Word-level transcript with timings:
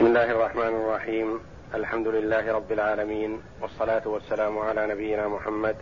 بسم 0.00 0.08
الله 0.08 0.30
الرحمن 0.32 0.74
الرحيم. 0.80 1.28
الحمد 1.74 2.08
لله 2.08 2.52
رب 2.52 2.72
العالمين 2.72 3.42
والصلاة 3.60 4.08
والسلام 4.08 4.58
على 4.58 4.86
نبينا 4.86 5.28
محمد 5.28 5.76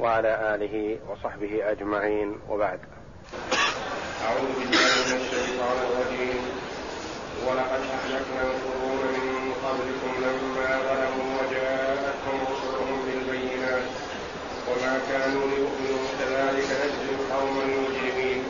وعلى 0.00 0.54
آله 0.54 0.98
وصحبه 1.10 1.70
أجمعين. 1.70 2.38
وبعد. 2.50 2.80
أعوذ 4.26 4.50
بالله 4.58 4.94
من 5.10 5.16
الشيطان 5.22 5.78
الرجيم. 5.88 6.40
ولقد 7.46 7.82
أهلكنا 7.96 8.42
القرون 8.50 9.02
من 9.18 9.52
قبلكم 9.66 10.12
لما 10.26 10.70
ظلموا 10.88 11.30
وجاءتهم 11.38 12.38
رسلهم 12.52 12.98
بالبينات. 13.06 13.86
وما 14.68 14.94
كانوا 15.10 15.44
ليؤمنوا 15.52 16.04
كذلك 16.18 16.68
نجزي 16.82 17.12
القوم 17.18 17.54
المجرمين. 17.66 18.40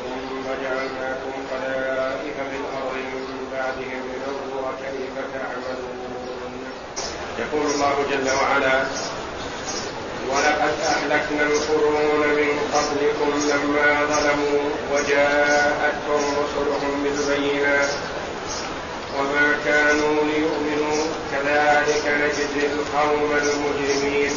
ثم 0.00 0.44
جعلناكم 0.64 1.32
خلائف 1.50 2.36
في 2.50 2.56
الأرض 2.62 3.15
بعدهم 3.56 4.02
لننظر 4.12 4.64
كيف 4.82 5.14
تعملون. 5.34 5.88
يقول 7.38 7.66
الله 7.74 7.94
جل 8.10 8.28
وعلا 8.40 8.84
ولقد 10.30 10.74
أهلكنا 10.92 11.42
القرون 11.42 12.22
من 12.38 12.50
قبلكم 12.74 13.30
لما 13.50 14.06
ظلموا 14.12 14.62
وجاءتهم 14.92 16.24
رسلهم 16.42 17.04
بالبينات 17.04 17.88
وما 19.18 19.58
كانوا 19.64 20.24
ليؤمنوا. 20.24 21.04
كذلك 21.32 22.04
نجزي 22.22 22.66
القوم 22.66 23.30
المجرمين. 23.42 24.32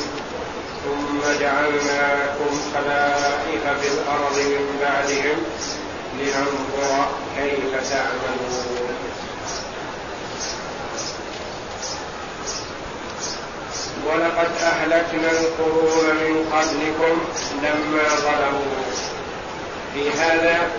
ثم 0.84 1.20
جعلناكم 1.42 2.62
خلائف 2.74 3.64
في 3.82 3.88
الأرض 3.94 4.38
من 4.38 4.80
بعدهم 4.82 5.38
لننظر 6.20 7.08
كيف 7.38 7.92
تعملون. 7.92 8.79
ولقد 14.06 14.52
أهلكنا 14.62 15.32
القرون 15.32 16.06
من 16.16 16.50
قبلكم 16.54 17.22
لما 17.64 18.04
ظلموا. 18.16 18.76
في 19.94 20.10
هذا 20.12 20.72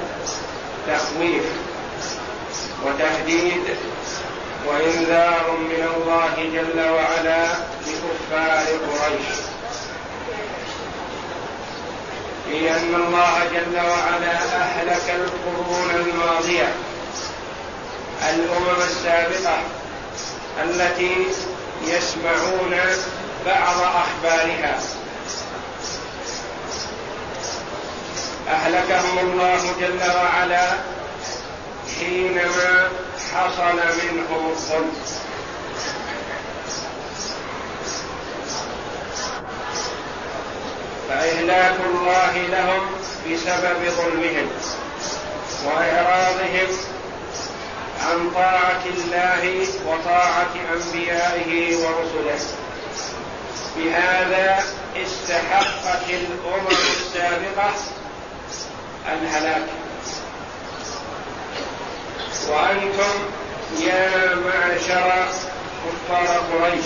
تخويف 0.88 1.44
وتهديد 2.84 3.64
وإنذار 4.66 5.56
من 5.60 5.88
الله 5.96 6.34
جل 6.52 6.90
وعلا 6.90 7.46
لكفار 7.86 8.66
قريش. 8.66 9.36
في 12.44 12.70
أن 12.70 12.94
الله 12.94 13.44
جل 13.52 13.76
وعلا 13.76 14.32
أهلك 14.56 15.14
القرون 15.14 15.90
الماضية. 15.90 16.74
الأمم 18.30 18.82
السابقة 18.82 19.58
التي 20.64 21.26
يسمعون 21.84 22.74
بعض 23.46 23.80
أخبارها. 23.80 24.78
أهلكهم 28.48 29.18
الله 29.18 29.72
جل 29.80 30.10
وعلا 30.16 30.68
حينما 32.00 32.88
حصل 33.34 33.76
منهم 33.76 34.50
الظلم. 34.50 34.92
فإهلاك 41.08 41.76
الله 41.94 42.32
لهم 42.36 42.80
بسبب 43.26 43.90
ظلمهم 43.90 44.48
وإعراضهم 45.64 46.68
عن 48.06 48.30
طاعة 48.34 48.82
الله 48.86 49.66
وطاعة 49.86 50.54
أنبيائه 50.74 51.76
ورسله. 51.76 52.40
بهذا 53.76 54.64
استحقت 54.96 56.10
الأمم 56.10 56.66
السابقة 56.68 57.70
الهلاك. 59.12 59.66
وأنتم 62.48 63.18
يا 63.80 64.34
معشر 64.34 65.28
كفار 65.84 66.42
قريش. 66.52 66.84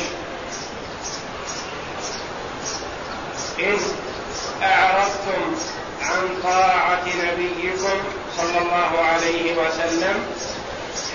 إن 3.59 3.79
أعرضتم 4.63 5.57
عن 6.03 6.29
طاعة 6.43 7.05
نبيكم 7.25 7.99
صلى 8.37 8.59
الله 8.59 9.01
عليه 9.01 9.53
وسلم 9.57 10.27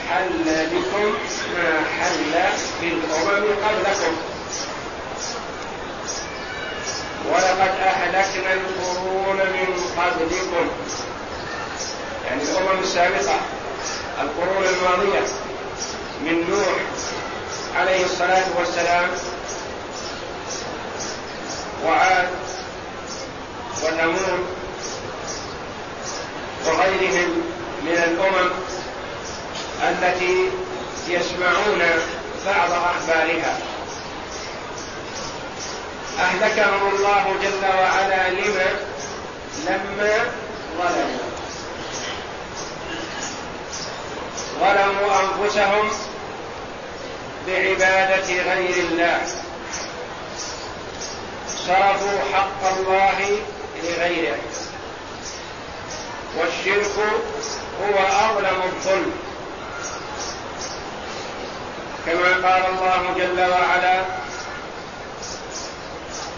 حل 0.10 0.68
بكم 0.72 1.14
ما 1.56 1.82
حل 2.00 2.34
بالأمم 2.82 3.46
قبلكم. 3.66 4.16
ولقد 7.32 7.74
أهلكنا 7.82 8.54
القرون 8.54 9.38
من 9.38 9.92
قبلكم. 9.98 10.70
يعني 12.26 12.42
الأمم 12.44 12.80
السابقة 12.84 13.40
القرون 14.22 14.64
الماضية 14.66 15.28
من 16.22 16.50
نوح 16.50 16.80
عليه 17.76 18.06
الصلاة 18.06 18.44
والسلام 18.60 19.10
وعاد 21.86 22.30
وثمود 23.84 24.46
وغيرهم 26.68 27.42
من 27.84 27.92
الأمم 28.08 28.50
التي 29.84 30.52
يسمعون 31.08 31.82
بعض 32.46 32.72
أخبارها. 32.72 33.58
أهلكهم 36.20 36.90
الله 36.96 37.36
جل 37.44 37.66
وعلا 37.66 38.30
لما؟ 38.30 38.80
لما 39.68 40.32
ظلموا. 40.78 41.30
ظلموا 44.60 45.22
أنفسهم 45.22 45.90
بعبادة 47.48 48.28
غير 48.28 48.76
الله. 48.84 49.22
صرفوا 51.68 52.20
حق 52.34 52.78
الله 52.78 53.40
لغيره. 53.84 54.38
والشرك 56.38 56.96
هو 57.82 57.98
أظلم 58.08 58.62
الظلم. 58.64 59.29
كما 62.06 62.50
قال 62.50 62.64
الله 62.66 63.14
جل 63.18 63.40
وعلا 63.52 64.02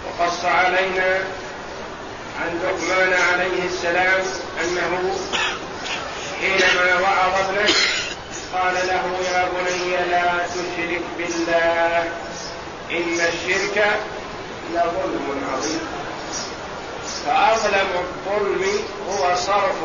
وقص 0.06 0.46
علينا 0.46 1.20
عن 2.42 2.60
لقمان 2.64 3.14
عليه 3.34 3.66
السلام 3.66 4.22
أنه 4.64 5.16
حينما 6.42 7.00
وعظ 7.02 7.50
ابنه 7.50 7.74
قال 8.54 8.74
له 8.74 9.04
يا 9.32 9.50
بني 9.54 10.12
لا 10.12 10.48
تشرك 10.48 11.02
بالله 11.18 12.04
إن 12.92 13.20
الشرك 13.20 13.92
لظلم 14.74 15.44
عظيم. 15.54 15.88
فأظلم 17.26 17.88
الظلم 17.96 18.64
هو 19.10 19.36
صرف 19.36 19.76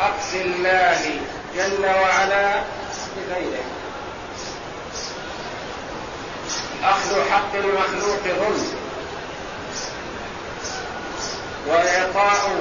حق 0.00 0.34
الله 0.34 1.00
جل 1.56 1.84
وعلا 1.84 2.54
لغيره 3.16 3.64
أخذ 6.84 7.30
حق 7.30 7.54
المخلوق 7.54 8.22
ظلم 8.24 8.74
وإعطاء 11.68 12.58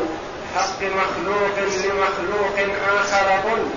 حق 0.56 0.81
مخلوق 0.81 1.57
لمخلوق 1.59 2.57
آخر 3.00 3.39
ظلم. 3.44 3.73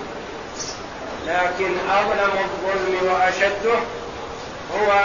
لكن 1.27 1.71
أظلم 1.91 2.31
الظلم 2.45 3.13
وأشده 3.13 3.79
هو 4.75 5.05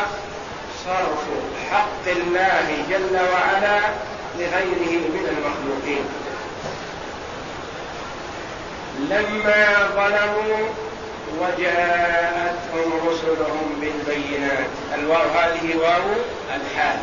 صرف 0.85 1.23
حق 1.71 2.05
الله 2.07 2.85
جل 2.89 3.19
وعلا 3.33 3.79
لغيره 4.39 4.93
من 5.13 5.25
المخلوقين. 5.29 6.05
لما 9.09 9.89
ظلموا 9.95 10.67
وجاءتهم 11.39 13.09
رسلهم 13.09 13.75
بالبينات. 13.81 14.67
الواو 14.95 15.29
هذه 15.29 15.77
واو 15.77 16.01
الحال. 16.55 16.99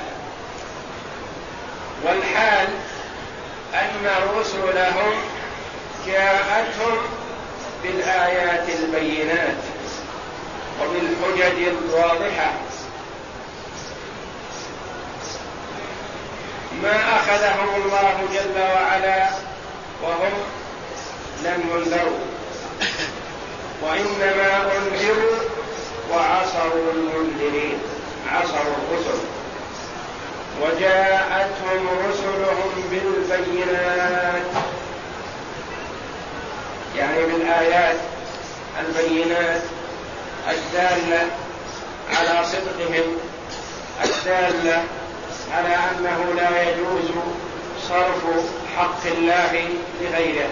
والحال 2.05 2.69
أن 3.75 4.11
رسلهم 4.39 5.13
جاءتهم 6.07 6.99
بالآيات 7.83 8.69
البينات 8.69 9.57
وبالحجج 10.83 11.69
الواضحة. 11.69 12.53
ما 16.83 17.17
أخذهم 17.17 17.83
الله 17.83 18.29
جل 18.35 18.61
وعلا 18.61 19.29
وهم 20.03 20.33
لم 21.45 21.63
ينذروا. 21.75 22.38
وإنما 23.83 24.73
أنذروا 24.77 25.37
المنذرين 26.95 27.79
عصوا 28.33 28.57
الرسل. 28.57 29.21
وجاءتهم 30.63 31.89
رسلهم 32.09 32.71
بالبينات. 32.91 34.43
يعني 36.97 37.23
بالآيات 37.23 37.97
البينات 38.81 39.63
الدالة 40.51 41.27
على 42.17 42.47
صدقهم 42.47 43.17
الدالة 44.05 44.85
على 45.55 45.75
أنه 45.75 46.35
لا 46.37 46.63
يجوز 46.63 47.11
صرف 47.89 48.25
حق 48.79 49.07
الله 49.07 49.69
لغيره. 50.01 50.51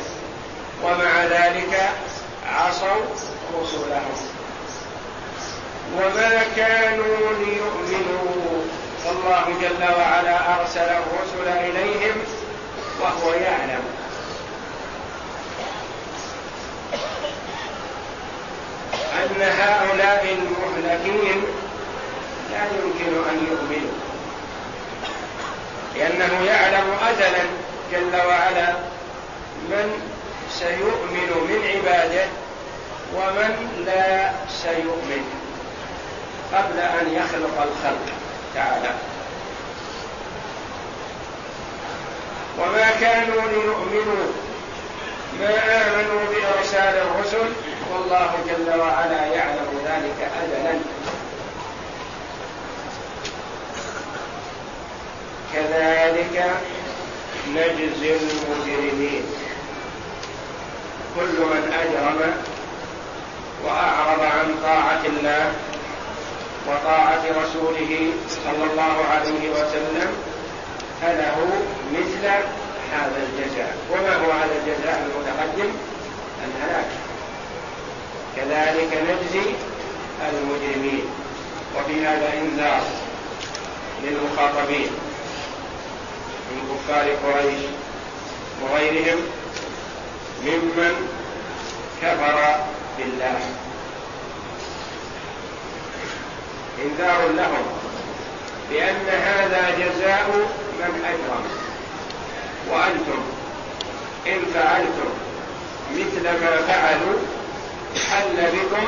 ومع 0.84 1.24
ذلك 1.24 1.90
عصوا 2.48 3.02
رسلهم 3.62 4.16
وما 5.96 6.42
كانوا 6.56 7.32
ليؤمنوا. 7.38 8.64
فالله 9.04 9.44
جل 9.60 9.84
وعلا 9.98 10.60
أرسل 10.60 10.80
الرسل 10.80 11.48
إليهم 11.48 12.14
وهو 13.00 13.32
يعلم. 13.32 13.84
أن 19.16 19.42
هؤلاء 19.42 20.36
المهلكين 20.38 21.42
لا 22.50 22.64
يمكن 22.64 23.12
أن 23.30 23.46
يؤمنوا. 23.50 23.96
لأنه 25.94 26.44
يعلم 26.46 26.96
ازلا 27.08 27.44
جل 27.92 28.26
وعلا 28.28 28.72
من 29.68 30.15
سيؤمن 30.50 31.30
من 31.48 31.60
عباده 31.74 32.26
ومن 33.14 33.82
لا 33.86 34.32
سيؤمن 34.62 35.24
قبل 36.54 36.78
أن 36.78 37.14
يخلق 37.14 37.62
الخلق 37.62 38.06
تعالى. 38.54 38.90
وما 42.58 42.90
كانوا 43.00 43.42
ليؤمنوا 43.42 44.26
ما 45.40 45.54
آمنوا 45.86 46.20
بأرسال 46.24 46.94
الرسل 46.98 47.52
والله 47.92 48.30
جل 48.48 48.80
وعلا 48.80 49.26
يعلم 49.26 49.80
ذلك 49.86 50.30
ازلا 50.42 50.78
كذلك 55.54 56.50
نجزي 57.48 58.16
المجرمين. 58.16 59.24
كل 61.16 61.40
من 61.40 61.72
أجرم 61.72 62.32
وأعرض 63.64 64.20
عن 64.20 64.54
طاعة 64.62 65.00
الله 65.06 65.52
وطاعة 66.68 67.22
رسوله 67.42 68.12
صلى 68.28 68.64
الله 68.70 69.04
عليه 69.10 69.50
وسلم 69.50 70.08
فله 71.02 71.36
مثل 71.92 72.26
هذا 72.92 73.18
الجزاء. 73.26 73.76
وما 73.92 74.16
هو 74.16 74.30
هذا 74.32 74.54
الجزاء 74.60 75.06
المتقدم؟ 75.06 75.70
الهلاك. 76.44 76.90
كذلك 78.36 78.90
نجزي 79.08 79.50
المجرمين. 80.32 81.04
وفي 81.76 82.06
هذا 82.06 82.32
إنذار 82.42 82.82
للمخاطبين 84.02 84.90
من 86.50 86.60
كفار 86.70 87.06
قريش 87.24 87.62
وغيرهم. 88.62 89.18
ممن 90.44 91.08
كفر 92.02 92.56
بالله. 92.98 93.38
إنذار 96.84 97.28
لهم 97.28 97.66
بأن 98.70 99.06
هذا 99.08 99.70
جزاء 99.78 100.30
من 100.78 101.04
أجرم. 101.04 101.44
وأنتم 102.70 103.22
إن 104.26 104.40
فعلتم 104.54 105.10
مثل 105.94 106.22
ما 106.22 106.56
فعلوا 106.68 107.18
حل 108.10 108.36
بكم 108.36 108.86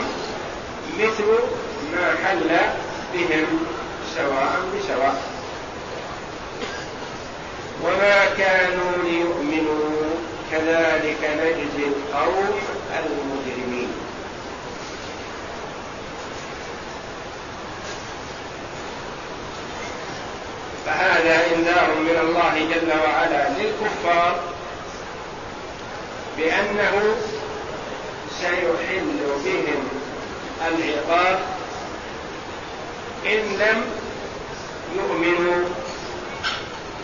مثل 0.99 1.29
ما 1.93 2.15
حل 2.25 2.51
بهم 3.15 3.47
سواء 4.17 4.61
بسواء. 4.75 5.23
وما 7.85 8.25
كانوا 8.39 8.88
كذلك 10.51 11.19
نجزي 11.23 11.87
القوم 11.87 12.61
المجرمين. 12.99 13.89
فهذا 20.87 21.47
إنذار 21.57 21.95
من 21.95 22.19
الله 22.21 22.55
جل 22.75 22.93
وعلا 23.01 23.49
للكفار 23.49 24.41
بأنه 26.39 27.17
سيحل 28.41 29.19
بهم 29.45 29.89
العقاب 30.69 31.39
إن 33.27 33.39
لم 33.59 33.85
يؤمنوا 34.97 35.65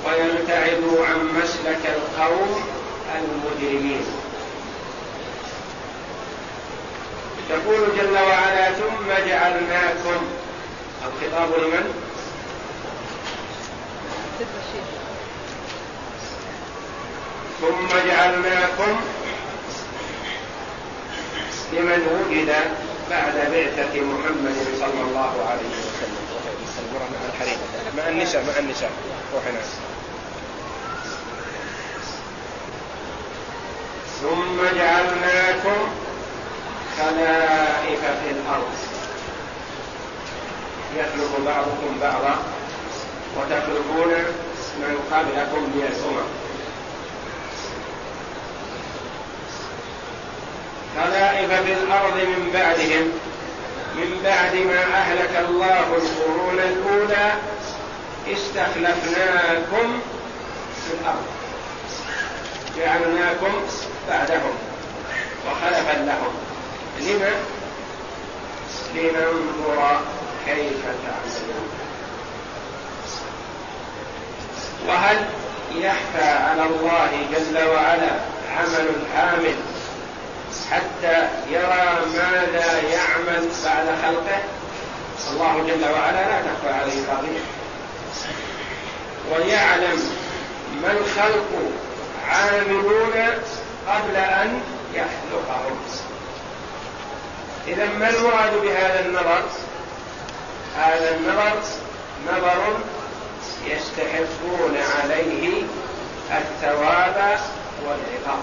ويبتعدوا 0.06 1.06
عن 1.06 1.29
مسلك 1.43 1.81
القوم 1.96 2.74
المجرمين. 3.15 4.06
يقول 7.51 7.89
جل 7.99 8.19
وعلا 8.19 8.73
ثم 8.73 9.09
جعلناكم 9.29 10.27
الخطاب 11.06 11.49
لمن؟ 11.61 11.95
ثم 17.61 18.09
جعلناكم 18.09 19.01
لمن 21.73 22.27
وجد 22.31 22.55
بعد 23.11 23.35
بعثة 23.35 24.01
محمد 24.01 24.56
صلى 24.81 25.01
الله 25.09 25.47
عليه 25.51 25.69
وسلم. 25.69 26.25
مع 27.97 28.09
النساء 28.09 28.45
مع 28.45 28.59
النساء 28.59 28.91
روح 29.35 29.43
ثم 34.25 34.79
جعلناكم 34.79 35.79
خلائف 36.99 38.00
في 38.00 38.31
الأرض. 38.31 38.75
يخلق 40.97 41.41
بعضكم 41.47 41.99
بعضا 42.01 42.37
وتخلقون 43.37 44.13
من 44.79 44.99
قبلكم 45.13 45.63
من 45.63 45.82
الامم 45.93 46.29
خلائف 50.96 51.51
في 51.53 51.72
الأرض 51.72 52.17
من 52.17 52.51
بعدهم 52.55 53.13
من 53.94 54.20
بعد 54.25 54.55
ما 54.55 54.81
أهلك 54.82 55.44
الله 55.49 55.81
القرون 55.81 56.58
الأولى 56.58 57.32
استخلفناكم 58.32 60.01
في 60.84 60.94
الأرض. 61.01 61.27
جعلناكم 62.79 63.53
بعدهم 64.08 64.55
وخلفا 65.46 65.93
لهم. 65.93 66.34
لما؟ 67.01 67.31
لننظر 68.94 70.01
كيف 70.46 70.82
تعملون. 70.84 71.69
وهل 74.89 75.25
يخفى 75.75 76.25
على 76.25 76.63
الله 76.63 77.11
جل 77.32 77.69
وعلا 77.69 78.11
عمل 78.58 78.89
الحامل 78.96 79.56
حتى 80.70 81.29
يرى 81.51 82.01
ماذا 82.17 82.82
يعمل 82.82 83.49
بعد 83.65 83.87
خلقه؟ 84.03 84.43
الله 85.32 85.65
جل 85.69 85.93
وعلا 85.93 86.29
لا 86.29 86.43
تخفى 86.43 86.75
عليه 86.75 87.06
قضية. 87.11 87.44
ويعلم 89.31 90.03
ما 90.82 90.93
الخلق 90.93 91.49
عاملون 92.29 93.13
قبل 93.88 94.17
أن 94.17 94.60
يخلقهم 94.94 95.79
إذا 97.69 97.86
ما 97.86 98.10
المراد 98.10 98.60
بهذا 98.62 99.06
النظر؟ 99.06 99.43
هذا 100.76 101.17
النظر 101.17 101.58
نظر 102.32 102.79
يستحقون 103.67 104.76
عليه 105.00 105.62
الثواب 106.31 107.38
والعقاب 107.82 108.43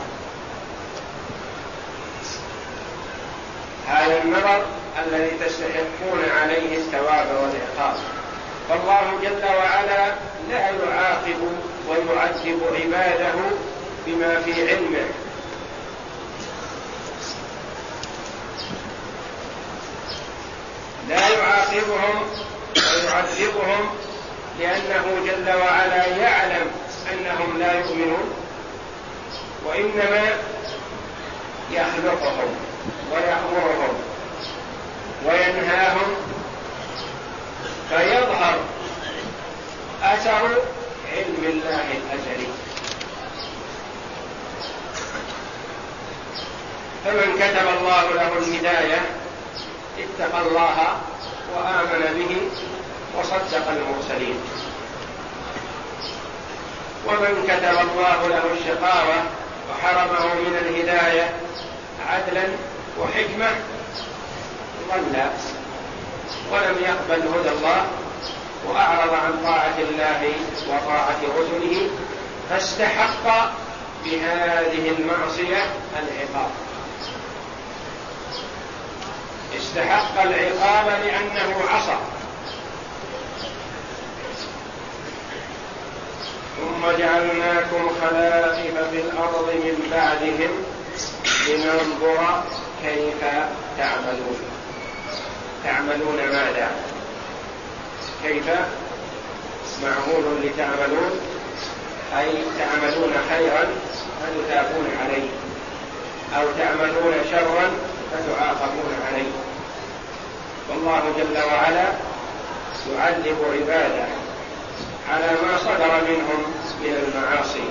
هذا 3.87 4.23
النظر 4.23 4.65
الذي 5.05 5.31
تستحقون 5.45 6.23
عليه 6.41 6.77
الثواب 6.77 7.27
والعقاب 7.27 7.95
فالله 8.69 9.19
جل 9.21 9.45
وعلا 9.45 10.13
لا 10.49 10.59
يعاقب 10.59 11.39
ويعذب 11.89 12.61
عباده 12.73 13.33
بما 14.05 14.41
في 14.41 14.69
علمه. 14.69 15.05
لا 21.09 21.29
يعاقبهم 21.29 22.23
ويعذبهم 22.77 23.89
لأنه 24.59 25.05
جل 25.25 25.55
وعلا 25.57 26.05
يعلم 26.07 26.71
أنهم 27.11 27.59
لا 27.59 27.73
يؤمنون 27.73 28.33
وإنما 29.65 30.29
يخلقهم 31.71 32.55
ويأمرهم 33.11 33.93
وينهاهم 35.25 36.15
فيظهر 37.89 38.59
أثر 40.03 40.49
علم 41.13 41.43
الله 41.43 41.83
الأزلي 41.91 42.47
فمن 47.05 47.35
كتب 47.39 47.67
الله 47.79 48.13
له 48.13 48.31
الهداية 48.37 49.20
اتقى 50.05 50.41
الله 50.41 50.77
وآمن 51.55 52.01
به 52.17 52.31
وصدق 53.19 53.65
المرسلين. 53.69 54.39
ومن 57.07 57.43
كتب 57.47 57.75
الله 57.89 58.27
له 58.27 58.43
الشقاوة 58.53 59.17
وحرمه 59.69 60.25
من 60.33 60.55
الهداية 60.61 61.33
عدلا 62.07 62.43
وحكمة 62.99 63.49
ضل 64.89 65.15
ولم 66.51 66.75
يقبل 66.81 67.21
هدى 67.27 67.49
الله 67.49 67.85
وأعرض 68.67 69.13
عن 69.13 69.33
طاعة 69.43 69.77
الله 69.79 70.33
وطاعة 70.67 71.21
رسله 71.39 71.89
فاستحق 72.49 73.51
بهذه 74.05 74.91
المعصية 74.97 75.65
العقاب. 75.99 76.51
استحق 79.57 80.21
العقاب 80.21 80.87
لأنه 80.87 81.55
عصى 81.69 81.97
ثم 86.57 86.97
جعلناكم 86.99 87.89
خلائف 88.01 88.77
في 88.91 89.01
الأرض 89.01 89.49
من 89.53 89.89
بعدهم 89.91 90.51
لننظر 91.47 92.43
كيف 92.83 93.21
تعملون. 93.77 94.37
تعملون 95.63 96.17
ماذا؟ 96.17 96.71
كيف 98.23 98.45
معمول 99.83 100.23
لتعملون؟ 100.43 101.19
أي 102.19 102.43
تعملون 102.59 103.13
خيرا 103.29 103.67
فتثابون 104.21 104.87
عليه 105.01 105.29
أو 106.37 106.47
تعملون 106.57 107.13
شرا 107.31 107.71
فتعاقبون 108.11 108.95
عليه. 109.07 109.31
والله 110.69 111.01
جل 111.17 111.37
وعلا 111.37 111.87
يعذب 112.89 113.37
عباده 113.53 114.05
على 115.09 115.27
ما 115.43 115.57
صدر 115.57 116.01
منهم 116.09 116.43
من 116.81 116.93
المعاصي. 117.03 117.67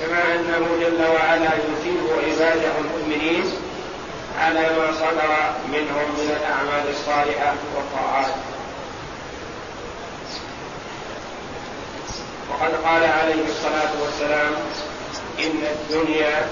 كما 0.00 0.34
أنه 0.34 0.66
جل 0.80 1.04
وعلا 1.14 1.50
يثيب 1.54 2.06
عباده 2.24 2.72
المؤمنين 2.78 3.44
على 4.40 4.60
ما 4.60 4.92
صدر 4.92 5.30
منهم 5.68 6.08
من 6.18 6.36
الأعمال 6.40 6.90
الصالحة 6.90 7.54
والطاعات. 7.76 8.34
وقد 12.50 12.72
قال 12.84 13.02
عليه 13.04 13.44
الصلاة 13.48 13.92
والسلام 14.02 14.52
إن 15.38 15.62
الدنيا 15.72 16.48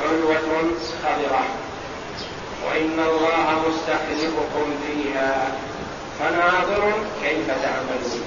حلوة 0.00 0.72
خضرة. 1.02 1.69
وإن 2.66 2.98
الله 3.08 3.62
مستخلفكم 3.68 4.74
فيها. 4.86 5.52
فناظر 6.18 6.92
كيف 7.22 7.46
تعملون. 7.46 8.22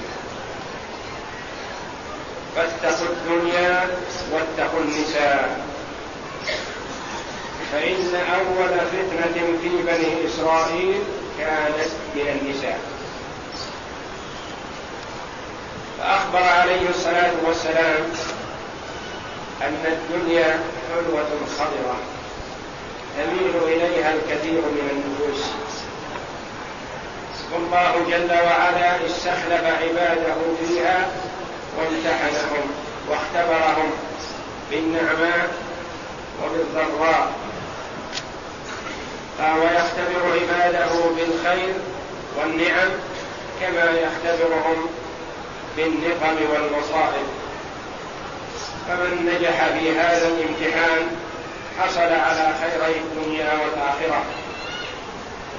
فاتقوا 2.56 3.08
الدنيا 3.10 3.88
واتقوا 4.32 4.80
النساء. 4.80 5.66
فإن 7.72 8.16
أول 8.16 8.70
فتنة 8.80 9.58
في 9.62 9.70
بني 9.70 10.28
إسرائيل 10.28 11.02
كانت 11.40 11.92
من 12.16 12.40
النساء. 12.42 12.80
فأخبر 16.00 16.44
عليه 16.44 16.90
الصلاة 16.90 17.34
والسلام 17.48 18.04
أن 19.62 19.86
الدنيا 19.86 20.60
حلوة 20.90 21.30
خضرة 21.60 21.98
تميل 23.18 23.56
إليها 23.64 24.14
الكثير 24.14 24.62
من 24.62 24.90
النفوس. 24.92 25.46
والله 27.54 27.94
جل 28.10 28.32
وعلا 28.32 29.06
استخلف 29.06 29.64
عباده 29.82 30.36
فيها 30.68 31.08
وامتحنهم 31.78 32.72
واختبرهم 33.10 33.92
بالنعماء 34.72 35.50
وبالضراء. 36.44 37.32
فهو 39.38 39.64
يختبر 39.64 40.40
عباده 40.42 40.90
بالخير 41.16 41.74
والنعم 42.38 42.90
كما 43.62 43.92
يختبرهم 43.92 44.88
بالنقم 45.78 46.36
والمصائب. 46.52 47.28
فمن 48.88 49.26
نجح 49.26 49.68
في 49.68 50.00
هذا 50.00 50.28
الامتحان 50.28 51.08
حصل 51.80 52.00
على 52.00 52.54
خيري 52.62 53.00
الدنيا 53.00 53.52
والآخرة. 53.54 54.24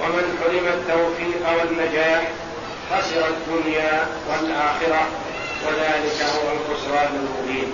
ومن 0.01 0.37
حرم 0.43 0.67
التوفيق 0.67 1.43
والنجاح 1.59 2.23
خسر 2.91 3.27
الدنيا 3.27 4.07
والآخرة. 4.29 5.07
وذلك 5.67 6.21
هو 6.21 6.51
الخسران 6.51 7.15
المبين. 7.15 7.73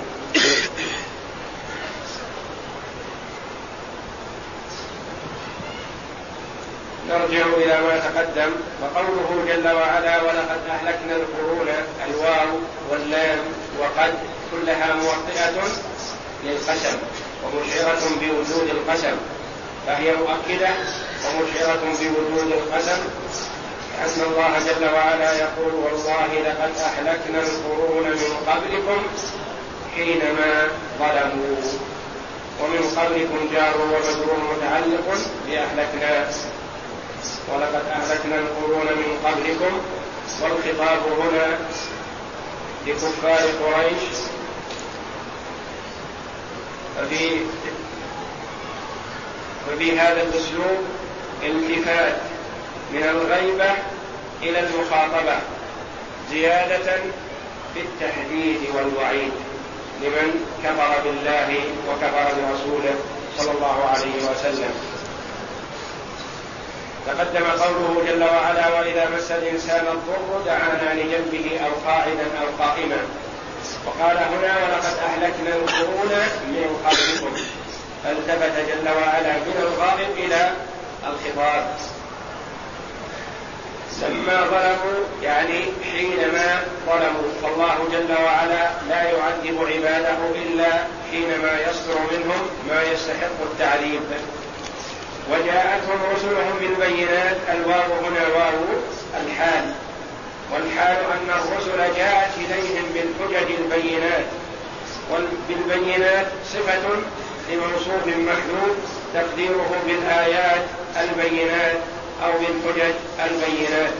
نرجع 7.09 7.45
إلى 7.57 7.81
ما 7.81 7.99
تقدم. 7.99 8.51
وقوله 8.81 9.45
جل 9.47 9.67
وعلا 9.67 10.21
ولقد 10.21 10.59
أهلكنا 10.69 11.15
القرون 11.15 11.67
الواو 12.07 12.59
واللام 12.89 13.39
وقد 13.79 14.13
كلها 14.51 14.95
موطئة 14.95 15.63
للقسم 16.43 16.97
ومشعرة 17.43 18.01
بوجود 18.21 18.69
القسم. 18.69 19.15
فهي 19.87 20.13
مؤكدة 20.13 20.69
ومشعرة 21.25 21.81
بوجود 22.01 22.51
القسم. 22.51 22.99
لأن 23.97 24.31
الله 24.31 24.59
جل 24.59 24.93
وعلا 24.93 25.31
يقول 25.37 25.73
والله 25.73 26.29
لقد 26.47 26.71
أهلكنا 26.79 27.39
القرون 27.39 28.03
من 28.03 28.31
قبلكم 28.47 29.03
حينما 29.95 30.67
ظلموا. 30.99 31.55
ومن 32.61 32.95
قبلكم 32.97 33.49
جار 33.53 33.73
ومجرور 33.81 34.37
متعلق 34.55 35.17
بأهلكنا. 35.47 36.29
ولقد 37.49 37.85
أهلكنا 37.91 38.35
القرون 38.35 38.85
من 38.85 39.17
قبلكم 39.25 39.81
والخطاب 40.41 40.99
هنا 41.19 41.57
لكفار 42.87 43.41
قريش 43.63 44.03
ففي 46.97 47.39
ففي 49.67 49.99
هذا 49.99 50.21
الأسلوب 50.21 50.79
التفات 51.43 52.15
من 52.93 53.03
الغيبة 53.03 53.71
إلى 54.41 54.59
المخاطبة 54.59 55.35
زيادة 56.31 56.91
في 57.73 57.79
التحديد 57.79 58.59
والوعيد 58.75 59.31
لمن 60.01 60.45
كفر 60.63 60.95
بالله 61.03 61.59
وكفر 61.89 62.23
برسوله 62.23 62.95
صلى 63.37 63.51
الله 63.51 63.85
عليه 63.89 64.15
وسلم. 64.31 64.73
تقدم 67.07 67.45
قوله 67.45 68.03
جل 68.07 68.23
وعلا 68.23 68.79
وإذا 68.79 69.09
مس 69.17 69.31
الإنسان 69.31 69.85
الضر 69.87 70.41
دعانا 70.45 71.01
لجنبه 71.01 71.59
أو 71.65 71.71
قاعدا 71.89 72.27
أو 72.41 72.65
قائما. 72.65 72.97
وقال 73.85 74.17
هنا 74.17 74.57
ولقد 74.63 74.93
أهلكنا 75.07 75.55
القرون 75.55 76.11
من 76.47 76.77
قبلكم 76.85 77.35
فالتفت 78.03 78.55
جل 78.69 78.89
وعلا 78.89 79.33
من 79.33 79.55
الغائب 79.59 80.09
إلى 80.17 80.51
الخطاب. 81.07 81.75
لما 84.01 84.41
ظلموا 84.41 85.03
يعني 85.23 85.63
حينما 85.91 86.63
ظلموا. 86.85 87.31
فالله 87.41 87.75
جل 87.91 88.23
وعلا 88.23 88.69
لا 88.89 89.03
يعذب 89.03 89.67
عباده 89.73 90.17
إلا 90.35 90.83
حينما 91.11 91.59
يصدر 91.69 91.99
منهم 92.11 92.49
ما 92.69 92.83
يستحق 92.83 93.41
التعذيب. 93.43 94.01
وجاءتهم 95.31 95.99
رسلهم 96.15 96.53
بالبينات 96.59 97.37
الواو 97.53 98.05
هنا 98.05 98.27
واو 98.27 98.63
الحال. 99.25 99.73
والحال 100.51 100.97
أن 100.97 101.29
الرسل 101.29 101.95
جاءت 101.95 102.31
إليهم 102.37 102.85
بالحجج 102.93 103.51
البينات 103.59 104.25
وبالبينات 105.11 106.27
صفة 106.53 106.89
لموصوف 107.51 108.07
محدود 108.07 108.77
تقديره 109.13 109.75
بالآيات 109.87 110.65
البينات 111.01 111.77
أو 112.23 112.31
بالحجج 112.31 112.93
البينات. 113.25 113.93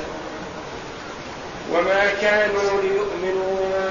وما 1.72 2.13
كانوا 2.22 2.81
ليؤمنوا 2.81 3.89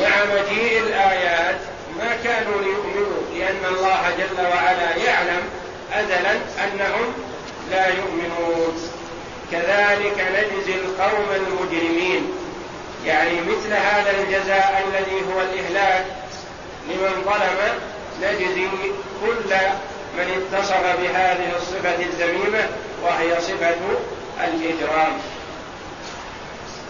مع 0.00 0.24
مجيء 0.24 0.80
الآيات 0.80 1.56
ما 1.98 2.16
كانوا 2.24 2.60
ليؤمنوا 2.62 3.20
لأن 3.34 3.74
الله 3.74 4.02
جل 4.18 4.46
وعلا 4.46 4.96
يعلم 4.96 5.42
أزلا 5.92 6.32
أنهم 6.64 7.12
لا 7.70 7.88
يؤمنون. 7.88 9.03
كذلك 9.52 10.24
نجزي 10.32 10.74
القوم 10.74 11.26
المجرمين. 11.34 12.32
يعني 13.06 13.40
مثل 13.40 13.72
هذا 13.72 14.10
الجزاء 14.10 14.84
الذي 14.88 15.34
هو 15.34 15.40
الإهلاك 15.40 16.06
لمن 16.88 17.22
ظلم 17.24 17.78
نجزي 18.22 18.68
كل 19.26 19.56
من 20.18 20.46
اتصف 20.52 20.82
بهذه 21.02 21.52
الصفة 21.56 21.94
الذميمة 21.94 22.68
وهي 23.02 23.40
صفة 23.40 23.76
الإجرام. 24.44 25.18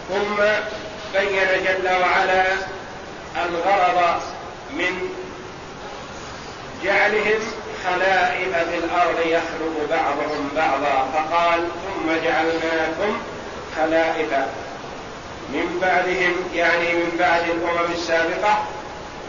ثم 0.08 0.42
بين 1.14 1.64
جل 1.64 1.88
وعلا 1.88 2.44
الغرض 3.37 4.23
من 4.70 5.08
جعلهم 6.84 7.40
خلائف 7.84 8.56
في 8.70 8.78
الأرض 8.78 9.18
يخلق 9.26 9.88
بعضهم 9.90 10.48
بعضا 10.56 11.08
فقال 11.14 11.60
ثم 11.60 12.10
جعلناكم 12.24 13.18
خلائف 13.76 14.32
من 15.48 15.78
بعدهم 15.82 16.34
يعني 16.54 16.94
من 16.94 17.16
بعد 17.18 17.42
الأمم 17.42 17.92
السابقة 17.92 18.64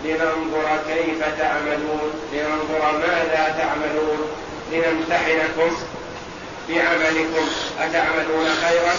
لننظر 0.04 0.80
كيف 0.88 1.40
تعملون 1.40 2.12
لننظر 2.34 2.98
ماذا 2.98 3.56
تعملون 3.58 4.30
لنمتحنكم 4.72 5.76
بعملكم. 6.70 7.48
أتعملون 7.80 8.48
خيرا 8.50 8.94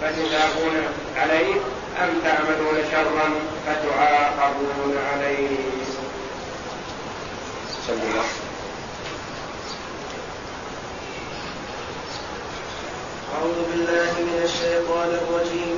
فتثابون 0.00 0.74
عليه 1.16 1.54
أم 2.02 2.10
تعملون 2.24 2.84
شرا 2.90 3.34
فتعاقبون 3.66 4.96
عليه؟ 5.12 5.48
صلى 7.86 7.96
الله 7.96 8.24
أعوذ 13.34 13.58
بالله 13.70 14.12
من 14.18 14.31
الشيطان 14.44 15.08
الرجيم. 15.22 15.76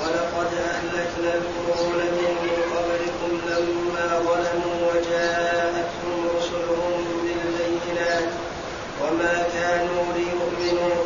ولقد 0.00 0.50
أهلكنا 0.70 1.32
القرون 1.34 2.00
من 2.18 2.34
قبلكم 2.74 3.30
لما 3.50 4.06
ظلموا 4.28 4.76
وجاءتهم 4.90 6.18
رسلهم 6.36 7.04
بالبينات 7.22 8.30
وما 9.02 9.34
كانوا 9.54 10.04
ليؤمنوا. 10.16 10.96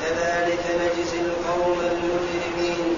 كذلك 0.00 0.64
نجزي 0.80 1.20
القوم 1.20 1.78
المجرمين. 1.92 2.96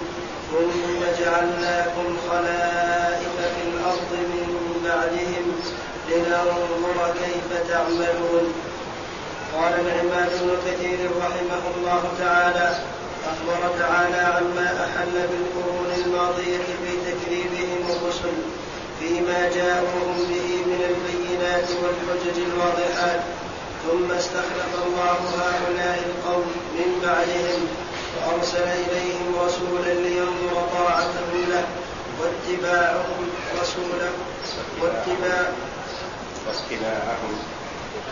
ثم 0.51 1.01
جعلناكم 1.21 2.17
خلائف 2.31 3.35
في 3.55 3.63
الأرض 3.69 4.11
من 4.13 4.49
بعدهم 4.85 5.47
لننظر 6.09 7.15
كيف 7.23 7.69
تعملون. 7.71 8.55
قال 9.55 9.73
العماد 9.73 10.31
بن 10.43 10.51
كثير 10.67 10.99
رحمه 11.21 11.65
الله 11.77 12.03
تعالى 12.19 12.94
أخبر 13.33 13.79
تعالى 13.79 14.17
عما 14.17 14.69
أحل 14.87 15.13
بالقرون 15.13 15.91
الماضية 16.07 16.59
في 16.59 16.93
تكذيبهم 17.07 17.81
الرسل 17.91 18.35
فيما 19.01 19.51
جاءوهم 19.55 20.17
به 20.31 20.49
من 20.67 20.81
البينات 20.91 21.69
والحجج 21.83 22.43
الواضحات 22.53 23.21
ثم 23.87 24.13
استخلف 24.13 24.73
الله 24.87 25.19
هؤلاء 25.41 26.03
القوم 26.07 26.53
من 26.75 27.01
بعدهم 27.03 27.69
وأرسل 28.17 28.63
إليهم 28.63 29.35
رسولا 29.47 29.93
لينظر 29.95 30.67
طاعتهم 30.73 31.45
له 31.49 31.65
واتباعهم 32.21 33.29
رسوله 33.61 34.11
واتباع 34.83 35.53
واتباعهم 36.47 37.39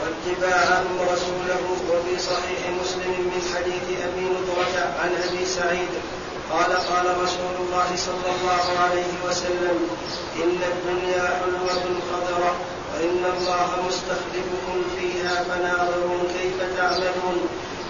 واتباعهم 0.00 0.94
رسوله 1.12 1.62
وفي 1.90 2.22
صحيح 2.22 2.60
مسلم 2.82 3.14
من 3.32 3.42
حديث 3.54 3.86
أبي 4.08 4.24
نضرة 4.24 4.74
عن 5.02 5.10
أبي 5.28 5.46
سعيد 5.46 5.92
قال 6.52 6.72
قال 6.72 7.06
رسول 7.24 7.54
الله 7.60 7.88
صلى 7.96 8.28
الله 8.34 8.64
عليه 8.84 9.12
وسلم 9.28 9.78
إن 10.42 10.58
الدنيا 10.72 11.24
حلوة 11.40 11.84
خضرة 12.10 12.52
وإن 12.92 13.22
الله 13.36 13.68
مستخلفكم 13.88 14.76
فيها 14.98 15.34
فناظرون 15.48 16.20
كيف 16.38 16.58
تعملون. 16.76 17.40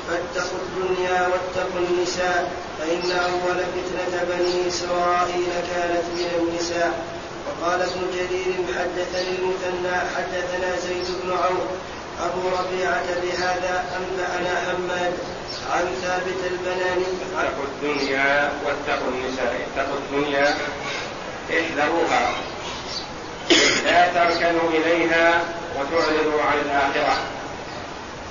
فاتقوا 0.08 0.58
الدنيا 0.66 1.28
واتقوا 1.28 1.80
النساء 1.88 2.52
فإن 2.78 3.10
أول 3.10 3.58
فتنة 3.74 4.24
بني 4.30 4.68
إسرائيل 4.68 5.52
كانت 5.74 6.04
من 6.16 6.28
النساء. 6.38 6.92
وقال 7.62 7.82
ابن 7.82 8.10
جرير 8.14 8.54
حدثني 8.78 9.36
المثنى 9.38 9.96
حدثنا 10.16 10.76
زيد 10.76 11.06
بن 11.22 11.32
عوف 11.32 11.68
أبو 12.20 12.48
ربيعة 12.48 13.06
بهذا 13.22 13.84
أنبأنا 13.96 14.60
حماد 14.60 15.12
عن 15.72 15.84
ثابت 16.02 16.40
البناني. 16.50 17.04
اتقوا 17.38 17.64
الدنيا 17.64 18.52
واتقوا 18.64 19.08
النساء 19.08 19.66
اتقوا 19.76 19.98
الدنيا 19.98 20.54
احذروها. 21.50 22.34
لا 23.84 24.06
تركنوا 24.06 24.70
إليها 24.70 25.44
وتعرضوا 25.76 26.42
عن 26.42 26.58
الآخرة. 26.64 27.16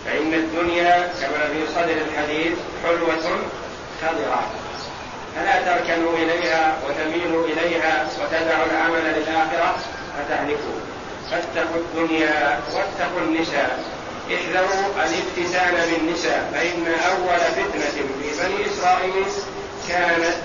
فإن 0.05 0.33
الدنيا 0.33 1.11
كما 1.21 1.47
في 1.53 1.73
صدر 1.75 1.97
الحديث 2.09 2.57
حلوة 2.83 3.39
خضرة. 4.01 4.60
فلا 5.35 5.61
تركنوا 5.61 6.13
إليها 6.17 6.77
وتميلوا 6.87 7.47
إليها 7.47 8.07
وتدعوا 8.21 8.65
العمل 8.65 9.03
للآخرة 9.15 9.75
فتهلكوا. 10.17 10.79
فاتقوا 11.31 11.75
الدنيا 11.75 12.59
واتقوا 12.73 13.21
النساء. 13.21 13.83
احذروا 14.27 14.85
الافتتان 14.95 15.75
بالنساء 15.91 16.51
فإن 16.53 16.87
أول 16.87 17.39
فتنة 17.39 17.89
في 17.91 18.43
بني 18.43 18.65
إسرائيل 18.65 19.25
كانت 19.89 20.35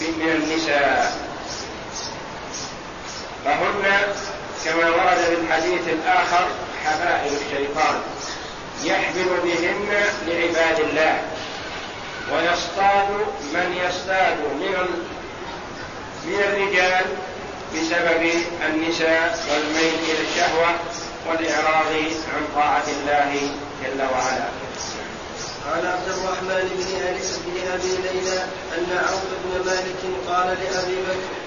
من 0.00 0.42
النساء. 0.42 1.12
فهن 3.44 4.14
كما 4.64 4.90
ورد 4.90 5.16
في 5.16 5.34
الحديث 5.34 5.88
الآخر 5.88 6.46
حبائل 6.84 7.32
الشيطان. 7.32 8.00
يحبل 8.84 9.40
بهن 9.44 9.88
لعباد 10.26 10.80
الله. 10.80 11.22
ويصطاد 12.32 13.08
من 13.54 13.76
يصطاد 13.84 14.38
من 14.60 15.00
من 16.24 16.34
الرجال 16.34 17.04
بسبب 17.74 18.30
النساء 18.66 19.38
والميل 19.50 19.94
إلى 20.08 20.28
الشهوه 20.28 20.70
والإعراض 21.28 21.92
عن 22.34 22.42
طاعة 22.54 22.84
الله 22.88 23.50
جل 23.82 24.02
وعلا. 24.02 24.48
قال 25.66 25.86
عبد 25.86 26.08
الرحمن 26.08 26.68
بن 26.76 26.90
بن 27.46 27.72
أبي 27.72 27.88
ليلى 27.88 28.42
أن 28.78 28.98
عوف 29.08 29.22
بن 29.44 29.70
مالك 29.70 30.02
قال 30.28 30.46
لأبي 30.46 30.96
بكر 30.96 31.40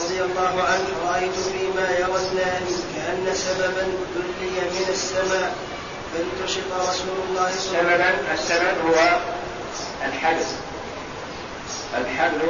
رضي 0.00 0.22
الله 0.22 0.62
عنه 0.62 1.10
رأيت 1.10 1.32
فيما 1.32 1.90
يرى 1.90 2.28
النائم 2.28 2.66
كأن 2.96 3.34
سببا 3.34 3.82
دلي 4.14 4.50
من 4.50 4.86
السماء 4.88 5.54
فانتشط 6.12 6.72
رسول 6.88 7.16
الله 7.28 7.50
صلى 7.58 7.80
الله 7.80 7.92
عليه 7.92 8.04
وسلم 8.04 8.18
سببا 8.28 8.34
السبب 8.34 8.76
هو 8.86 9.18
الحبل 10.04 10.44
الحبل 11.94 12.40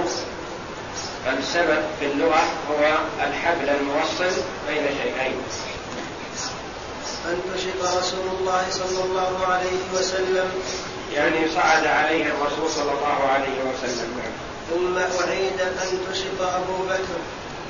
فالسبب 1.24 1.82
في 2.00 2.06
اللغة 2.06 2.42
هو 2.70 2.98
الحبل 3.20 3.68
الموصل 3.68 4.42
بين 4.68 4.86
شيئين. 5.02 5.36
فانتشط 7.24 7.98
رسول 7.98 8.26
الله 8.38 8.64
صلى 8.70 9.04
الله 9.04 9.46
عليه 9.46 9.82
وسلم. 9.94 10.50
يعني 11.14 11.50
صعد 11.54 11.86
عليه 11.86 12.24
الرسول 12.24 12.70
صلى 12.70 12.92
الله 12.92 13.28
عليه 13.32 13.58
وسلم. 13.60 14.22
ثم 14.70 14.98
أعيد 14.98 15.60
أن 15.60 15.98
تشط 16.12 16.40
أبو 16.40 16.76
بكر. 16.82 17.18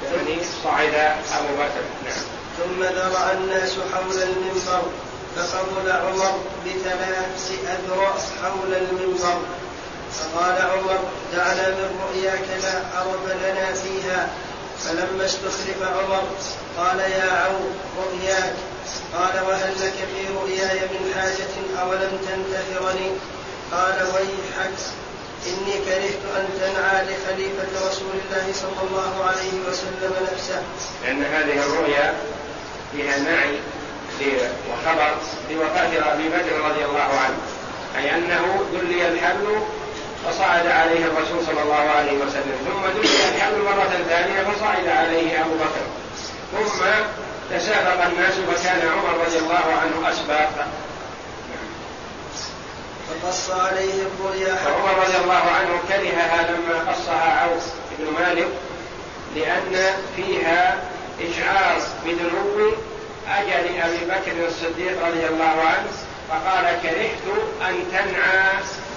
يعني 0.04 0.38
صعد 0.64 0.94
أبو 1.38 1.54
بكر. 1.54 1.84
نعم. 2.04 2.24
ثم 2.58 2.82
ذرع 2.82 3.32
الناس 3.32 3.72
حول 3.94 4.22
المنبر. 4.22 4.82
فقبل 5.36 5.92
عمر 5.92 6.40
بثلاث 6.66 7.50
أذرع 7.66 8.14
حول 8.42 8.74
المنبر. 8.74 9.38
فقال 10.12 10.62
عمر 10.62 10.98
دعنا 11.32 11.68
من 11.68 12.00
رؤياك 12.08 12.44
لا 12.62 12.98
عرب 12.98 13.26
لنا 13.26 13.72
فيها. 13.72 14.28
فلما 14.84 15.24
استخلف 15.24 15.82
عمر 15.82 16.22
قال 16.78 16.98
يا 16.98 17.32
عون 17.32 17.78
رؤياك. 17.98 18.54
قال 19.14 19.42
وهل 19.48 19.72
لك 19.80 19.92
في 19.92 20.34
رؤياي 20.34 20.80
من 20.80 21.12
حاجة 21.14 21.82
أولم 21.82 22.18
تنتهرني؟ 22.28 23.10
قال 23.72 24.02
ويحك 24.14 24.78
إني 25.46 25.72
كرهت 25.72 26.22
أن 26.36 26.48
تنعى 26.60 27.04
لخليفة 27.04 27.88
رسول 27.88 28.14
الله 28.24 28.52
صلى 28.52 28.88
الله 28.88 29.24
عليه 29.24 29.52
وسلم 29.68 30.12
نفسه. 30.32 30.62
لأن 31.04 31.24
هذه 31.24 31.66
الرؤيا 31.66 32.14
فيها 32.92 33.18
نعي 33.18 33.58
وخبر 34.70 35.14
بوفاة 35.50 36.12
أبي 36.12 36.28
بكر 36.28 36.70
رضي 36.70 36.84
الله 36.84 37.10
عنه 37.24 37.38
أي 37.98 38.14
أنه 38.14 38.64
دلي 38.72 39.08
الحبل 39.08 39.58
فصعد 40.26 40.66
عليه 40.66 41.04
الرسول 41.04 41.46
صلى 41.46 41.62
الله 41.62 41.90
عليه 41.96 42.12
وسلم 42.12 42.56
ثم 42.66 43.00
دلي 43.00 43.36
الحبل 43.36 43.62
مرة 43.62 44.04
ثانية 44.08 44.42
فصعد 44.42 44.86
عليه 44.88 45.40
أبو 45.40 45.54
بكر 45.54 45.86
ثم 46.52 46.84
تسابق 47.56 48.04
الناس 48.06 48.34
فكان 48.34 48.88
عمر 48.88 49.24
رضي 49.26 49.38
الله 49.38 49.64
عنه 49.82 50.10
أسبق. 50.10 50.48
فقص 53.08 53.50
عليه 53.50 53.94
الرؤيا 54.02 54.58
عمر 54.66 55.04
رضي 55.04 55.16
الله 55.24 55.34
عنه 55.34 55.80
كرهها 55.88 56.50
لما 56.50 56.92
قصها 56.92 57.40
عوف 57.40 57.64
بن 57.98 58.12
مالك 58.20 58.48
لأن 59.36 59.94
فيها 60.16 60.78
إشعار 61.20 61.80
بدنو 62.04 62.70
أجل 63.30 63.80
أبي 63.82 64.04
بكر 64.04 64.46
الصديق 64.48 65.06
رضي 65.06 65.26
الله 65.26 65.54
عنه 65.62 65.90
فقال 66.28 66.64
كرهت 66.82 67.26
أن 67.68 67.74
تنعى 67.92 68.52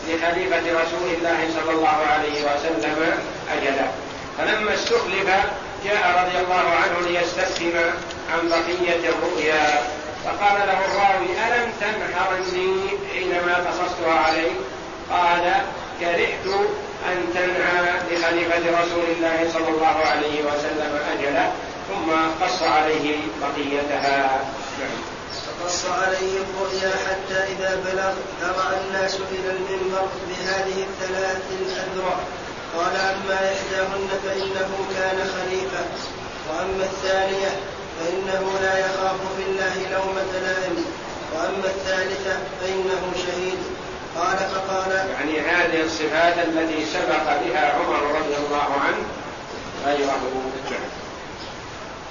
لخليفة 0.07 0.81
رسول 0.81 1.07
الله 1.17 1.37
صلى 1.55 1.71
الله 1.71 1.97
عليه 2.13 2.43
وسلم 2.43 3.19
أجلا 3.53 3.87
فلما 4.37 4.73
استخلف 4.73 5.29
جاء 5.85 6.25
رضي 6.25 6.37
الله 6.43 6.65
عنه 6.83 7.07
ليستفهم 7.07 7.91
عن 8.33 8.49
بقية 8.49 9.09
الرؤيا. 9.09 9.81
فقال 10.25 10.57
له 10.67 10.79
الراوي 10.85 11.29
ألم 11.47 11.71
تنحرني 11.81 12.89
حينما 13.13 13.55
قصصتها 13.55 14.13
عليك؟ 14.13 14.51
قال 15.11 15.53
كرهت 15.99 16.45
أن 17.11 17.33
تنعى 17.33 17.93
لخليفة 18.11 18.81
رسول 18.81 19.03
الله 19.17 19.49
صلى 19.53 19.67
الله 19.67 19.97
عليه 20.11 20.41
وسلم 20.41 20.99
أجلا 21.13 21.49
ثم 21.89 22.11
قص 22.45 22.63
عليه 22.63 23.17
بقيتها. 23.41 24.41
نعم. 24.79 24.99
فقص 25.45 25.85
عليه 25.85 26.33
الرؤيا 26.43 26.91
حتى 27.07 27.53
إذا 27.53 27.83
بلغ 27.85 28.13
ذرع 28.41 28.69
الناس 28.81 29.15
إلى 29.15 29.49
المنبر 29.51 30.07
بهذه 30.29 30.85
الثلاث 30.89 31.41
الأذرع. 31.61 32.17
قال 32.77 32.95
أما 32.95 33.35
إحداهن 33.35 34.09
فإنه 34.25 34.71
كان 34.95 35.17
خليفة. 35.35 35.83
وأما 36.49 36.83
الثانية 36.83 37.51
فإنه 37.99 38.59
لا 38.61 38.77
يخاف 38.79 39.19
في 39.37 39.43
الله 39.49 39.75
لومة 39.91 40.31
لائم 40.45 40.85
وأما 41.35 41.65
الثالثة 41.65 42.37
فإنه 42.61 43.11
شهيد. 43.15 43.59
قال 44.17 44.37
فقال 44.37 44.91
يعني 44.91 45.39
هذه 45.39 45.81
الصفات 45.81 46.33
التي 46.37 46.85
سبق 46.85 47.25
بها 47.43 47.73
عمر 47.73 48.19
رضي 48.19 48.35
الله 48.37 48.73
عنه. 48.85 49.05
غيره 49.85 50.19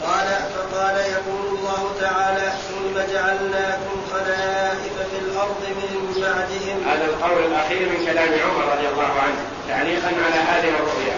قال 0.02 0.28
فقال 0.54 0.96
يقول 0.96 1.58
الله 1.58 1.94
تعالى 2.00 2.52
ثم 2.68 3.12
جعلناكم 3.12 3.96
خلائف 4.12 4.94
في 5.10 5.18
الأرض 5.18 5.62
من 5.68 6.22
بعدهم. 6.22 6.78
هذا 6.88 7.04
القول 7.04 7.44
الأخير 7.44 7.88
من 7.88 8.06
كلام 8.06 8.28
عمر 8.28 8.64
رضي 8.72 8.88
الله 8.88 9.12
عنه 9.22 9.40
تعليقا 9.68 10.08
على 10.24 10.40
هذه 10.50 10.68
الرؤيا. 10.68 11.16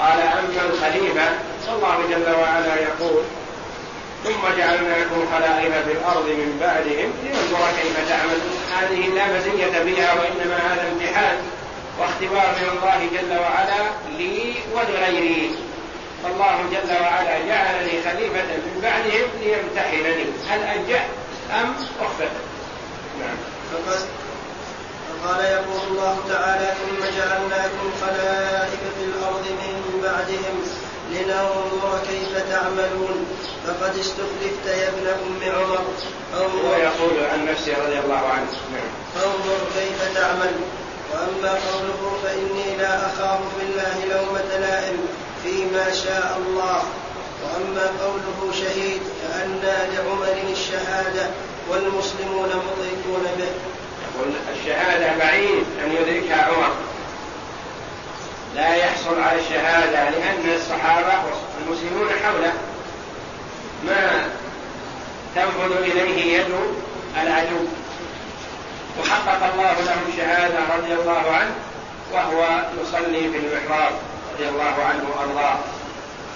قال 0.00 0.20
اما 0.20 0.62
الخليفه 0.70 1.28
فالله 1.66 1.96
جل 2.10 2.34
وعلا 2.40 2.74
يقول 2.74 3.22
ثم 4.24 4.58
جعلناكم 4.58 5.26
خلائف 5.32 5.74
في 5.86 5.92
الأرض 5.92 6.26
من 6.26 6.58
بعدهم. 6.60 7.12
لننظر 7.24 7.66
كيف 7.82 8.08
تعملون. 8.08 8.52
هذه 8.80 9.08
لا 9.14 9.26
مزيه 9.38 9.78
بها 9.84 10.12
وإنما 10.12 10.56
هذا 10.56 10.84
امتحان 10.92 11.36
واختبار 12.00 12.54
من 12.60 12.68
الله 12.76 13.08
جل 13.12 13.38
وعلا 13.38 13.90
لي 14.18 14.54
ولغيري. 14.74 15.69
فالله 16.24 16.56
جل 16.72 16.92
وعلا 17.02 17.38
جعلني 17.48 18.02
خليفة 18.04 18.56
من 18.56 18.80
بعدهم 18.82 19.28
ليمتحنني. 19.40 20.24
هل 20.48 20.62
أنجحت 20.62 21.08
أم 21.52 21.74
أخفت؟ 22.00 22.34
نعم. 23.20 23.36
فقال 25.08 25.44
يقول 25.44 25.80
الله 25.90 26.18
تعالى 26.28 26.74
ثم 26.80 27.00
جعلناكم 27.18 27.90
خلائف 28.00 28.80
في 28.98 29.04
الأرض 29.04 29.46
من 29.48 30.00
بعدهم 30.02 30.56
لننظر 31.10 32.00
كيف 32.08 32.50
تعملون. 32.50 33.26
فقد 33.66 33.98
استخلفت 33.98 34.66
يا 34.66 34.88
ابن 34.88 35.06
أم 35.06 35.54
عمر 35.54 35.84
هو 36.34 36.74
يقول 36.74 37.24
عن 37.32 37.46
نفسه 37.46 37.72
رضي 37.86 37.98
الله 37.98 38.22
عنه. 38.28 38.50
نعم. 38.72 38.90
فانظر 39.14 39.58
كيف 39.74 40.14
تعمل. 40.14 40.52
وأما 41.12 41.50
قوله 41.50 42.18
فإني 42.22 42.76
لا 42.76 43.06
أخاف 43.06 43.40
في 43.58 43.64
الله 43.64 44.04
لومة 44.10 44.58
لائم. 44.60 45.08
فيما 45.44 45.94
شاء 45.94 46.40
الله. 46.46 46.82
وأما 47.44 47.90
قوله 48.00 48.52
شهيد 48.52 49.00
فانى 49.22 49.94
لعمر 49.94 50.52
الشهادة 50.52 51.30
والمسلمون 51.68 52.48
مطيقون 52.48 53.24
به. 53.38 53.52
يقول 54.04 54.32
الشهادة 54.56 55.18
بعيد 55.18 55.64
أن 55.84 55.92
يدركها 55.92 56.42
عمر. 56.42 56.72
لا 58.56 58.74
يحصل 58.74 59.20
على 59.20 59.40
الشهادة 59.40 60.10
لأن 60.10 60.54
الصحابة 60.54 61.14
والمسلمون 61.56 62.08
حوله. 62.24 62.52
ما 63.86 64.28
تنفذ 65.34 65.76
إليه 65.82 66.38
يد 66.38 66.54
العدو. 67.22 67.64
وحقق 69.00 69.52
الله 69.52 69.72
له 69.80 69.96
الشهاده 70.08 70.58
رضي 70.76 70.92
الله 70.92 71.30
عنه 71.30 71.54
وهو 72.12 72.62
يصلي 72.82 73.30
في 73.30 73.36
المحراب. 73.36 73.92
رضي 74.40 74.48
الله 74.48 74.76
عنه 74.88 75.04
وأرضاه. 75.10 75.58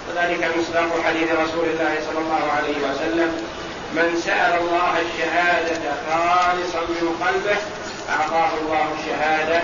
وذلك 0.09 0.57
مصداق 0.57 0.89
حديث 1.05 1.31
رسول 1.31 1.65
الله 1.73 1.93
صلى 2.07 2.19
الله 2.19 2.43
عليه 2.57 2.77
وسلم. 2.87 3.29
من 3.93 4.21
سأل 4.25 4.53
الله 4.61 4.93
الشهادة 5.05 5.81
خالصا 6.09 6.79
من 6.79 7.25
قلبه 7.25 7.57
أعطاه 8.09 8.49
الله 8.61 8.85
الشهادة 8.99 9.61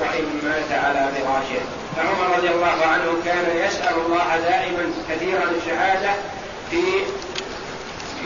وإن 0.00 0.26
مات 0.42 0.70
على 0.84 1.08
فراشه. 1.14 1.62
فعمر 1.96 2.36
رضي 2.36 2.48
الله 2.48 2.86
عنه 2.86 3.08
كان 3.24 3.66
يسأل 3.66 3.94
الله 4.06 4.36
دائما 4.36 4.92
كثيرا 5.10 5.44
الشهادة 5.58 6.10
في 6.70 6.82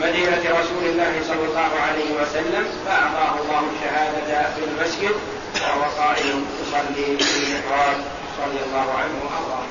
مدينة 0.01 0.43
رسول 0.59 0.83
الله 0.85 1.13
صلى 1.27 1.45
الله 1.49 1.71
عليه 1.87 2.09
وسلم 2.21 2.65
فأعطاه 2.85 3.35
الله 3.41 3.63
الشهادة 3.73 4.49
في 4.55 4.61
المسجد 4.63 5.15
وهو 5.61 6.03
قائم 6.03 6.45
يصلي 6.61 7.17
في 7.17 7.43
المحراب. 7.43 8.20
رضي 8.45 8.59
الله 8.67 8.87
عنه 9.01 9.15
وأرضاه. 9.25 9.67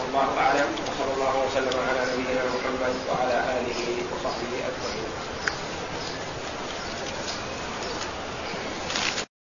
والله 0.00 0.28
أعلم 0.38 0.68
وصلى 0.88 1.12
الله 1.14 1.34
وسلم 1.46 1.74
على 1.88 2.00
نبينا 2.12 2.44
محمد 2.54 2.94
وعلى 3.08 3.36
آله 3.58 3.82
وصحبه 4.12 4.52
أجمعين. 4.68 5.09